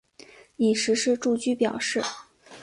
[0.55, 2.01] 已实施住居表示。